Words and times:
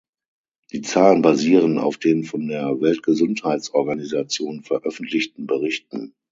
Die 0.71 0.81
Zahlen 0.81 1.21
basieren 1.21 1.77
auf 1.77 1.97
den 1.97 2.23
von 2.23 2.47
der 2.47 2.81
Weltgesundheitsorganisation 2.81 4.63
veröffentlichten 4.63 5.45
Berichten. 5.45 6.15